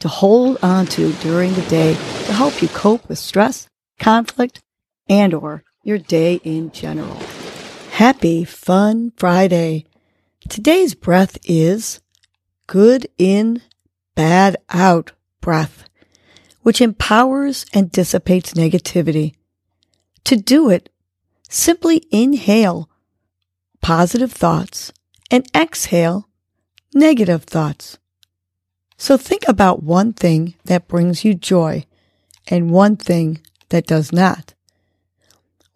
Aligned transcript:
to 0.00 0.08
hold 0.08 0.58
on 0.62 0.86
to 0.86 1.12
during 1.14 1.54
the 1.54 1.62
day 1.62 1.94
to 1.94 2.32
help 2.32 2.60
you 2.60 2.68
cope 2.68 3.08
with 3.08 3.18
stress, 3.18 3.68
conflict, 3.98 4.60
and 5.08 5.32
or 5.32 5.64
your 5.82 5.98
day 5.98 6.40
in 6.44 6.70
general. 6.70 7.16
Happy 7.92 8.44
Fun 8.44 9.12
Friday. 9.16 9.86
Today's 10.48 10.94
breath 10.94 11.38
is 11.44 12.00
good 12.66 13.06
in, 13.16 13.62
bad 14.14 14.56
out 14.70 15.12
breath, 15.40 15.88
which 16.62 16.80
empowers 16.80 17.64
and 17.72 17.90
dissipates 17.90 18.54
negativity. 18.54 19.34
To 20.24 20.36
do 20.36 20.68
it, 20.70 20.90
simply 21.48 22.02
inhale 22.10 22.90
positive 23.80 24.32
thoughts 24.32 24.92
and 25.30 25.46
exhale 25.54 26.28
negative 26.92 27.44
thoughts. 27.44 27.98
So 28.96 29.16
think 29.16 29.46
about 29.46 29.82
one 29.82 30.12
thing 30.12 30.54
that 30.64 30.88
brings 30.88 31.24
you 31.24 31.34
joy 31.34 31.84
and 32.48 32.70
one 32.70 32.96
thing 32.96 33.40
that 33.68 33.86
does 33.86 34.12
not. 34.12 34.54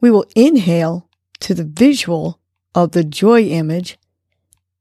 We 0.00 0.10
will 0.10 0.24
inhale 0.34 1.08
to 1.40 1.54
the 1.54 1.64
visual 1.64 2.40
of 2.74 2.92
the 2.92 3.04
joy 3.04 3.42
image 3.42 3.98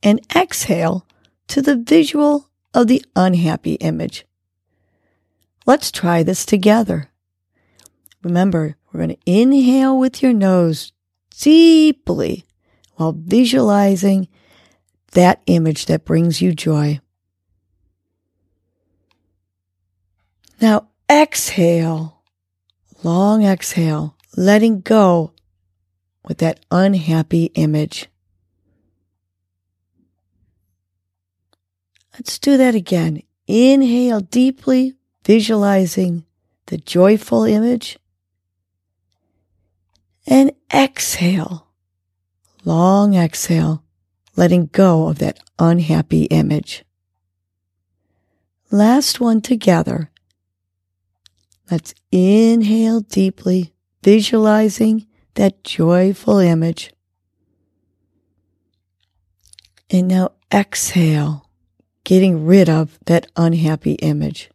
and 0.02 0.22
exhale 0.36 1.06
to 1.48 1.62
the 1.62 1.76
visual 1.76 2.50
of 2.74 2.88
the 2.88 3.04
unhappy 3.16 3.74
image. 3.76 4.26
Let's 5.66 5.92
try 5.92 6.24
this 6.24 6.46
together. 6.46 7.10
Remember, 8.24 8.78
we're 8.92 9.00
going 9.06 9.16
to 9.16 9.32
inhale 9.32 9.98
with 9.98 10.22
your 10.22 10.34
nose 10.34 10.94
deeply 11.40 12.46
while 12.96 13.14
visualizing 13.18 14.28
that 15.12 15.42
image 15.48 15.86
that 15.88 16.06
brings 16.06 16.42
you 16.42 16.54
joy. 16.54 17.00
Now 20.62 20.90
exhale, 21.10 22.22
long 23.04 23.46
exhale, 23.46 24.18
letting 24.36 24.82
go 24.82 25.32
with 26.28 26.40
that 26.40 26.60
unhappy 26.70 27.46
image. 27.56 28.08
Let's 32.14 32.38
do 32.38 32.58
that 32.58 32.76
again. 32.76 33.24
Inhale 33.48 34.20
deeply, 34.20 34.96
visualizing 35.24 36.26
the 36.66 36.78
joyful 36.78 37.46
image. 37.46 37.98
And 40.28 40.52
exhale, 40.74 41.68
long 42.66 43.16
exhale, 43.16 43.84
letting 44.36 44.66
go 44.68 45.08
of 45.08 45.20
that 45.20 45.40
unhappy 45.58 46.24
image. 46.26 46.84
Last 48.70 49.20
one 49.20 49.42
together. 49.42 50.09
Let's 51.72 51.94
inhale 52.12 53.02
deeply, 53.02 53.74
visualizing 54.04 55.08
that 55.36 55.64
joyful 55.64 56.40
image. 56.40 56.92
And 59.90 60.08
now 60.08 60.32
exhale, 60.52 61.50
getting 62.04 62.46
rid 62.46 62.70
of 62.70 62.98
that 63.06 63.28
unhappy 63.36 63.94
image. 63.94 64.50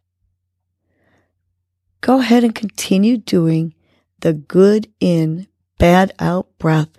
Go 2.01 2.19
ahead 2.19 2.43
and 2.43 2.53
continue 2.53 3.17
doing 3.17 3.73
the 4.19 4.33
good 4.33 4.91
in, 4.99 5.47
bad 5.77 6.13
out 6.19 6.47
breath 6.57 6.89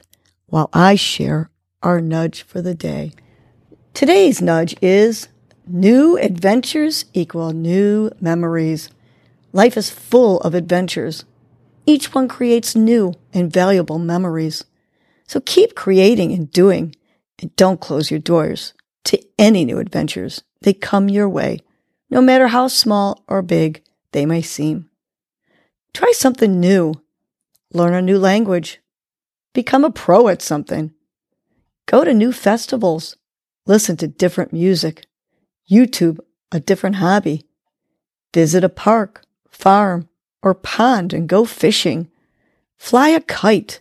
while 0.46 0.70
I 0.72 0.96
share 0.96 1.50
our 1.82 2.00
nudge 2.00 2.42
for 2.42 2.62
the 2.62 2.74
day. 2.74 3.12
Today's 3.94 4.42
nudge 4.42 4.74
is 4.82 5.28
new 5.66 6.16
adventures 6.18 7.04
equal 7.12 7.52
new 7.52 8.10
memories. 8.20 8.90
Life 9.56 9.78
is 9.78 9.88
full 9.88 10.38
of 10.42 10.54
adventures. 10.54 11.24
Each 11.86 12.14
one 12.14 12.28
creates 12.28 12.76
new 12.76 13.14
and 13.32 13.50
valuable 13.50 13.98
memories. 13.98 14.66
So 15.26 15.40
keep 15.40 15.74
creating 15.74 16.32
and 16.32 16.52
doing 16.52 16.94
and 17.38 17.56
don't 17.56 17.80
close 17.80 18.10
your 18.10 18.20
doors 18.20 18.74
to 19.04 19.18
any 19.38 19.64
new 19.64 19.78
adventures. 19.78 20.42
They 20.60 20.74
come 20.74 21.08
your 21.08 21.26
way, 21.26 21.60
no 22.10 22.20
matter 22.20 22.48
how 22.48 22.68
small 22.68 23.24
or 23.28 23.40
big 23.40 23.82
they 24.12 24.26
may 24.26 24.42
seem. 24.42 24.90
Try 25.94 26.12
something 26.12 26.60
new. 26.60 26.92
Learn 27.72 27.94
a 27.94 28.02
new 28.02 28.18
language. 28.18 28.82
Become 29.54 29.84
a 29.84 29.90
pro 29.90 30.28
at 30.28 30.42
something. 30.42 30.92
Go 31.86 32.04
to 32.04 32.12
new 32.12 32.30
festivals. 32.30 33.16
Listen 33.64 33.96
to 33.96 34.06
different 34.06 34.52
music. 34.52 35.06
YouTube 35.70 36.18
a 36.52 36.60
different 36.60 36.96
hobby. 36.96 37.46
Visit 38.34 38.62
a 38.62 38.68
park 38.68 39.22
farm, 39.56 40.08
or 40.42 40.54
pond 40.54 41.12
and 41.12 41.28
go 41.28 41.44
fishing. 41.44 42.08
Fly 42.76 43.08
a 43.08 43.20
kite. 43.20 43.80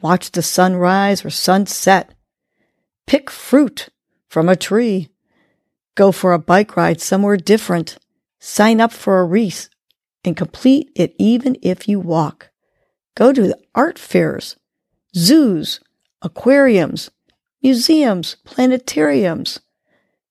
Watch 0.00 0.32
the 0.32 0.42
sunrise 0.42 1.24
or 1.24 1.30
sunset. 1.30 2.12
Pick 3.06 3.30
fruit 3.30 3.88
from 4.28 4.48
a 4.48 4.56
tree. 4.56 5.08
Go 5.94 6.12
for 6.12 6.32
a 6.32 6.38
bike 6.38 6.76
ride 6.76 7.00
somewhere 7.00 7.36
different. 7.36 7.98
Sign 8.40 8.80
up 8.80 8.92
for 8.92 9.20
a 9.20 9.24
race 9.24 9.70
and 10.24 10.36
complete 10.36 10.90
it 10.94 11.14
even 11.18 11.56
if 11.62 11.88
you 11.88 12.00
walk. 12.00 12.50
Go 13.14 13.32
to 13.32 13.42
the 13.42 13.58
art 13.74 13.98
fairs, 13.98 14.56
zoos, 15.14 15.80
aquariums, 16.22 17.10
museums, 17.62 18.36
planetariums. 18.46 19.60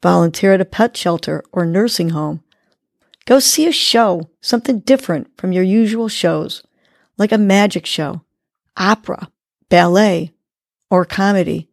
Volunteer 0.02 0.54
at 0.56 0.62
a 0.62 0.66
pet 0.66 0.98
shelter 0.98 1.44
or 1.52 1.66
nursing 1.66 2.10
home. 2.10 2.44
Go 3.26 3.40
see 3.40 3.68
a 3.68 3.72
show, 3.72 4.30
something 4.42 4.80
different 4.80 5.38
from 5.38 5.52
your 5.52 5.64
usual 5.64 6.08
shows, 6.08 6.64
like 7.18 7.32
a 7.32 7.38
magic 7.38 7.86
show, 7.86 8.22
opera, 8.76 9.30
ballet, 9.70 10.32
or 10.90 11.06
comedy. 11.06 11.70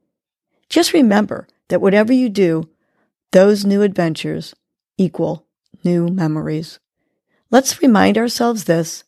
Just 0.69 0.93
remember 0.93 1.49
that 1.69 1.81
whatever 1.81 2.13
you 2.13 2.29
do, 2.29 2.69
those 3.33 3.65
new 3.65 3.83
adventures 3.83 4.55
equal 4.97 5.47
new 5.85 6.09
memories. 6.09 6.79
Let's 7.51 7.81
remind 7.81 8.19
ourselves 8.19 8.65
this 8.65 9.05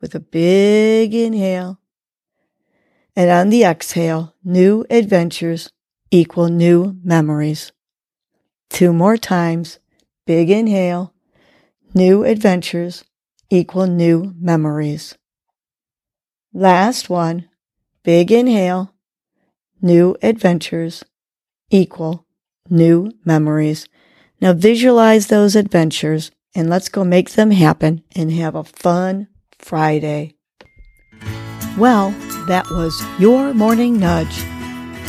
with 0.00 0.14
a 0.14 0.20
big 0.20 1.14
inhale. 1.14 1.80
And 3.14 3.30
on 3.30 3.50
the 3.50 3.64
exhale, 3.64 4.34
new 4.44 4.86
adventures 4.88 5.70
equal 6.10 6.48
new 6.48 6.96
memories. 7.02 7.72
Two 8.70 8.92
more 8.92 9.16
times. 9.16 9.80
Big 10.26 10.50
inhale. 10.50 11.12
New 11.94 12.22
adventures 12.22 13.02
equal 13.50 13.86
new 13.86 14.34
memories. 14.38 15.16
Last 16.52 17.08
one. 17.08 17.48
Big 18.02 18.30
inhale. 18.30 18.92
New 19.80 20.16
adventures 20.22 21.02
equal 21.70 22.26
new 22.68 23.10
memories. 23.24 23.88
Now 24.40 24.52
visualize 24.52 25.28
those 25.28 25.56
adventures 25.56 26.30
and 26.54 26.68
let's 26.68 26.88
go 26.90 27.04
make 27.04 27.30
them 27.30 27.52
happen 27.52 28.02
and 28.14 28.32
have 28.32 28.54
a 28.54 28.64
fun 28.64 29.28
Friday. 29.58 30.34
Well, 31.78 32.10
that 32.48 32.68
was 32.70 33.02
your 33.18 33.54
morning 33.54 33.98
nudge. 33.98 34.42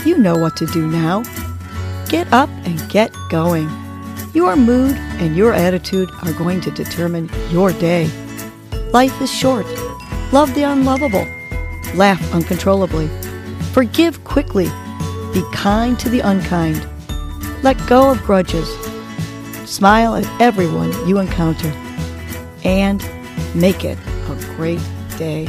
You 0.05 0.17
know 0.17 0.37
what 0.37 0.55
to 0.57 0.65
do 0.67 0.87
now. 0.87 1.23
Get 2.07 2.31
up 2.31 2.49
and 2.63 2.89
get 2.89 3.11
going. 3.29 3.69
Your 4.33 4.55
mood 4.55 4.95
and 5.19 5.35
your 5.35 5.53
attitude 5.53 6.09
are 6.23 6.33
going 6.33 6.61
to 6.61 6.71
determine 6.71 7.29
your 7.49 7.71
day. 7.73 8.09
Life 8.91 9.21
is 9.21 9.31
short. 9.31 9.65
Love 10.31 10.53
the 10.55 10.63
unlovable. 10.63 11.25
Laugh 11.95 12.33
uncontrollably. 12.33 13.07
Forgive 13.73 14.23
quickly. 14.23 14.65
Be 15.33 15.43
kind 15.53 15.99
to 15.99 16.09
the 16.09 16.21
unkind. 16.21 16.87
Let 17.63 17.77
go 17.87 18.11
of 18.11 18.23
grudges. 18.23 18.69
Smile 19.65 20.15
at 20.15 20.41
everyone 20.41 20.91
you 21.07 21.19
encounter. 21.19 21.71
And 22.63 23.03
make 23.55 23.85
it 23.85 23.97
a 24.27 24.35
great 24.55 24.81
day. 25.17 25.47